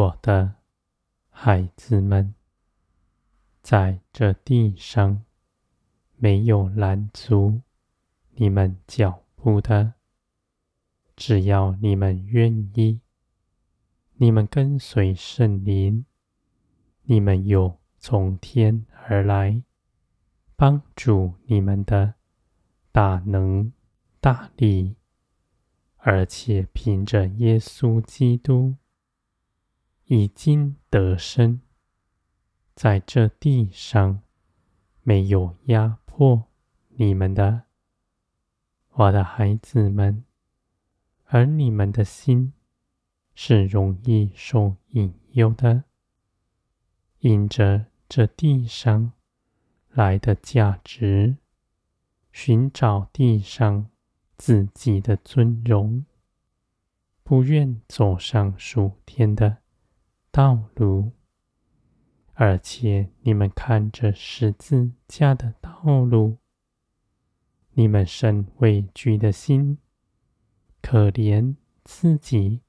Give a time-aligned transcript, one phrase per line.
[0.00, 0.54] 我的
[1.28, 2.34] 孩子们，
[3.60, 5.22] 在这地上
[6.16, 7.60] 没有拦阻
[8.30, 9.92] 你们脚步的，
[11.14, 13.02] 只要你们愿意，
[14.14, 16.06] 你们跟随圣灵，
[17.02, 19.62] 你们有从天而来
[20.56, 22.14] 帮助你们的
[22.90, 23.70] 大能
[24.18, 24.96] 大力，
[25.98, 28.76] 而且凭着耶稣基督。
[30.12, 31.60] 已经得生，
[32.74, 34.22] 在这地上
[35.04, 36.48] 没有压迫
[36.88, 37.62] 你们的，
[38.94, 40.24] 我的孩子们，
[41.26, 42.52] 而你们的心
[43.36, 45.84] 是容易受引诱的，
[47.20, 49.12] 因着这地上
[49.90, 51.36] 来的价值，
[52.32, 53.88] 寻找地上
[54.36, 56.04] 自己的尊荣，
[57.22, 59.58] 不愿走上属天的。
[60.32, 61.12] 道路，
[62.34, 66.38] 而且你们看着十字架的道路，
[67.72, 69.78] 你们甚畏惧的心，
[70.80, 72.60] 可怜自己，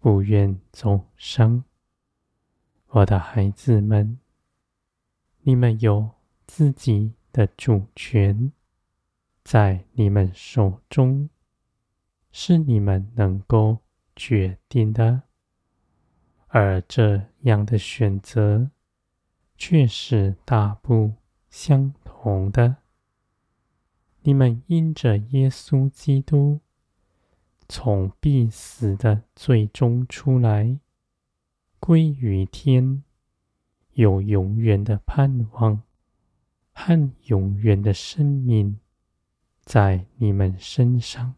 [0.00, 1.64] 不愿走上。
[2.88, 4.18] 我的孩子们，
[5.42, 6.10] 你们有
[6.46, 8.52] 自己的主权，
[9.44, 11.30] 在你们手中，
[12.32, 13.78] 是你们能够
[14.16, 15.22] 决定的。
[16.56, 18.70] 而这样的选择
[19.56, 21.14] 却是大不
[21.50, 22.76] 相同的。
[24.22, 26.60] 你们因着耶稣基督
[27.68, 30.78] 从必死的罪中出来，
[31.80, 33.02] 归于天，
[33.94, 35.82] 有永远的盼望
[36.72, 38.78] 和永远的生命
[39.64, 41.34] 在你们身上。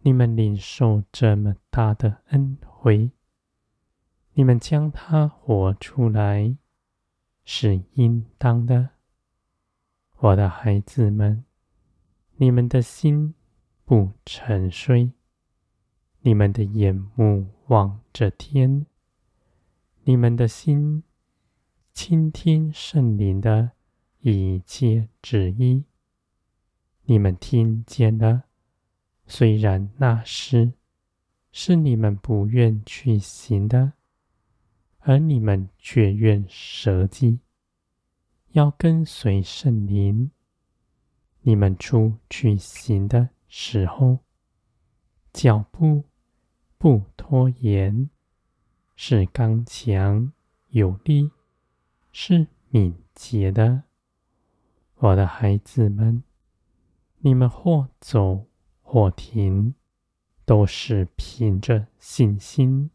[0.00, 3.10] 你们领受这么大的恩惠。
[4.38, 6.58] 你们将它活出来
[7.42, 8.90] 是应当的，
[10.18, 11.42] 我的孩子们，
[12.34, 13.34] 你们的心
[13.86, 15.10] 不沉睡，
[16.20, 18.84] 你们的眼目望着天，
[20.04, 21.02] 你们的心
[21.94, 23.70] 倾听圣灵的
[24.20, 25.84] 一切旨意。
[27.04, 28.42] 你们听见了，
[29.26, 30.74] 虽然那是
[31.50, 33.94] 是你们不愿去行的。
[35.08, 37.38] 而你们却愿舍己，
[38.48, 40.32] 要跟随圣灵。
[41.42, 44.18] 你们出去行的时候，
[45.32, 46.02] 脚步
[46.76, 48.10] 不拖延，
[48.96, 50.32] 是刚强
[50.70, 51.30] 有力，
[52.10, 53.84] 是敏捷的。
[54.96, 56.24] 我的孩子们，
[57.18, 58.46] 你们或走
[58.82, 59.76] 或停，
[60.44, 62.90] 都是凭着信心。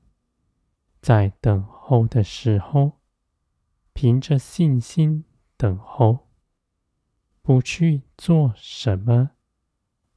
[1.01, 2.93] 在等候候的时候，
[3.91, 5.25] 凭着信心
[5.57, 6.19] 等候，
[7.41, 9.31] 不去做什么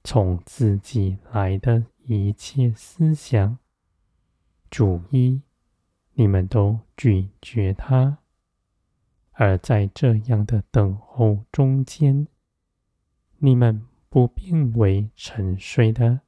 [0.05, 3.59] 从自己来的一切思想、
[4.71, 5.43] 主义，
[6.13, 8.19] 你们都拒绝它。
[9.33, 12.29] 而在这样的等候中间，
[13.39, 16.21] 你们不变为沉睡的，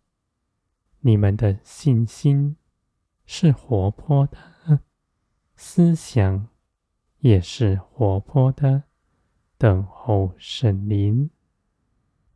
[1.02, 2.56] 你们的信心。
[3.28, 4.80] 是活泼的，
[5.56, 6.48] 思想
[7.20, 8.84] 也是活泼的，
[9.56, 11.30] 等候圣灵。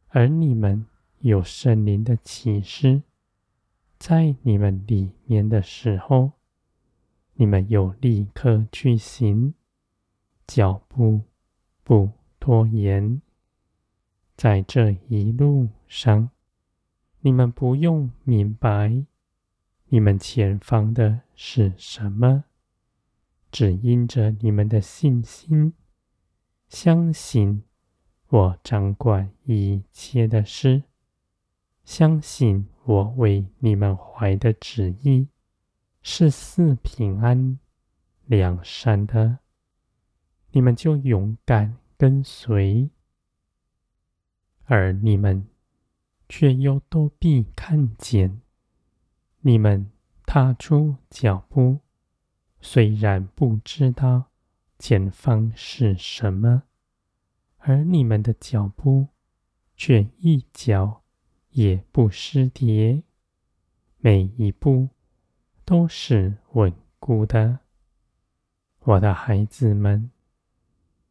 [0.08, 0.86] 而你们
[1.18, 3.02] 有圣灵的启示，
[3.98, 6.32] 在你们里面的时候，
[7.34, 9.54] 你们有立刻去行，
[10.46, 11.20] 脚步
[11.84, 12.10] 不
[12.40, 13.20] 拖延。
[14.34, 16.30] 在这一路上，
[17.20, 19.04] 你们不用明白。
[19.90, 22.44] 你们前方的是什么？
[23.50, 25.72] 只因着你们的信心，
[26.68, 27.62] 相信
[28.28, 30.84] 我掌管一切的事，
[31.84, 35.28] 相信我为你们怀的旨意。
[36.02, 37.58] 是四平安、
[38.24, 39.40] 良善的，
[40.52, 42.88] 你们就勇敢跟随，
[44.64, 45.46] 而你们
[46.26, 48.40] 却又都必看见。
[49.40, 49.90] 你们
[50.24, 51.80] 踏出脚步，
[52.60, 54.30] 虽然不知道
[54.78, 56.64] 前方是什么，
[57.58, 59.08] 而你们的脚步
[59.76, 61.02] 却一脚
[61.50, 63.02] 也不失跌，
[63.98, 64.90] 每一步
[65.64, 67.60] 都是稳固的。
[68.80, 70.10] 我的孩子们，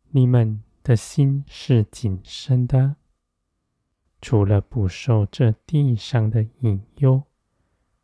[0.09, 2.95] 你们的心是谨慎的，
[4.21, 7.23] 除了不受这地上的引诱。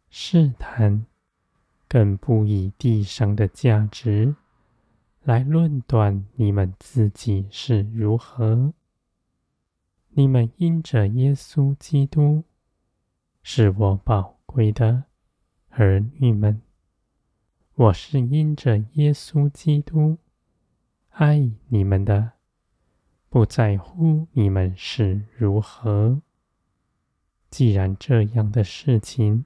[0.09, 1.06] 试探，
[1.87, 4.35] 更不以地上的价值
[5.23, 8.73] 来论断你们自己是如何。
[10.09, 12.43] 你们因着耶稣基督，
[13.43, 15.03] 是我宝贵的
[15.69, 16.61] 儿女们。
[17.75, 20.17] 我是因着耶稣基督
[21.09, 22.31] 爱你们的，
[23.29, 26.21] 不在乎你们是如何。
[27.49, 29.45] 既然这样的事情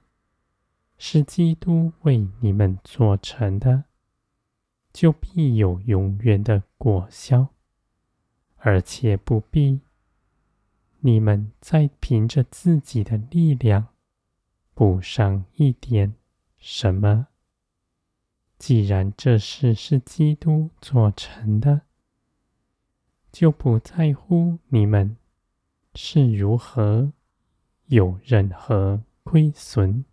[1.02, 3.84] 是基督为你们做成的，
[4.92, 7.48] 就必有永远的果效，
[8.58, 9.80] 而且不必
[10.98, 13.88] 你们再凭着自己的力量
[14.74, 16.14] 补上一点
[16.58, 17.28] 什么。
[18.58, 21.80] 既然这事是基督做成的，
[23.32, 25.16] 就不在乎你们
[25.94, 27.10] 是如何
[27.86, 30.04] 有任何亏损。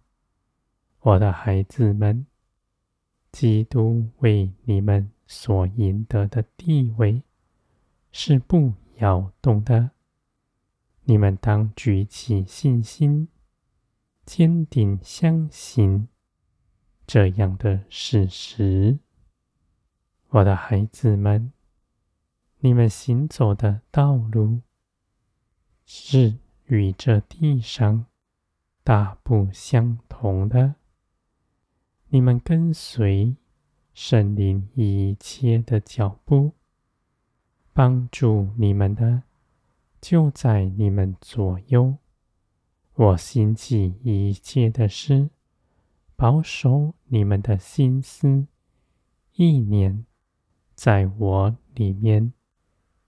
[1.07, 2.25] 我的孩子们，
[3.31, 7.23] 基督为你们所赢得的地位
[8.11, 9.91] 是不摇动的。
[11.05, 13.29] 你们当举起信心，
[14.25, 16.09] 坚定相信。
[17.05, 18.99] 这样的事实，
[20.27, 21.53] 我的孩子们，
[22.59, 24.59] 你们行走的道路
[25.85, 28.07] 是与这地上
[28.83, 30.75] 大不相同的。
[32.09, 33.35] 你们跟随
[33.93, 36.53] 圣灵一切的脚步，
[37.73, 39.23] 帮助你们的
[39.99, 41.97] 就在你们左右。
[42.93, 45.29] 我心记一切的事。
[46.15, 48.47] 保守你们的心思
[49.35, 50.03] 意念，
[50.73, 52.33] 在我里面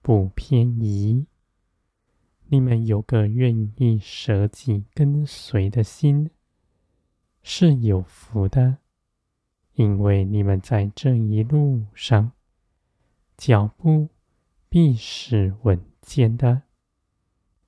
[0.00, 1.26] 不偏移。
[2.46, 6.30] 你们有个愿意舍己跟随的心，
[7.42, 8.78] 是有福的，
[9.80, 12.32] 因为你们在这一路上
[13.38, 14.10] 脚步
[14.68, 16.64] 必是稳健的，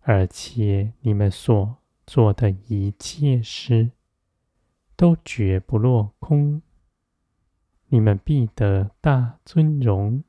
[0.00, 3.92] 而且你们所做的一切事。
[4.94, 6.60] 都绝不落空，
[7.88, 10.22] 你们必得大尊荣，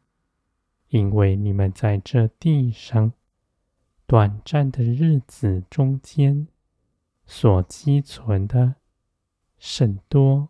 [0.88, 3.12] 因为你们在这地上
[4.08, 6.48] 短暂的日子中间
[7.26, 8.76] 所积存的
[9.60, 10.50] 甚多，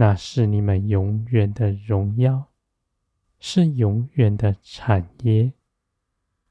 [0.00, 2.50] 那是你们永远的荣耀，
[3.40, 5.52] 是永远的产业。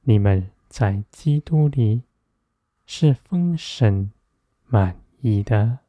[0.02, 2.04] 你们在基督里
[2.86, 4.12] 是丰盛
[4.66, 5.80] 满意的。